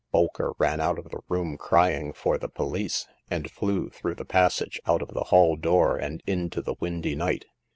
Bolker 0.11 0.53
ran 0.57 0.81
out 0.81 0.97
of 0.97 1.09
the 1.09 1.19
room 1.29 1.57
crying 1.57 2.11
for 2.11 2.39
the 2.39 2.49
poHce, 2.49 3.05
and 3.29 3.51
flew 3.51 3.91
through 3.91 4.15
the 4.15 4.25
passage, 4.25 4.81
out 4.87 5.03
of 5.03 5.09
the 5.13 5.25
hall 5.25 5.55
door, 5.55 5.95
and 5.95 6.23
into 6.25 6.59
the 6.63 6.73
windy 6.79 7.13
night. 7.15 7.45